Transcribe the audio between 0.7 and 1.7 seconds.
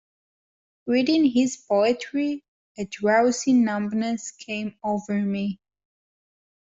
Reading his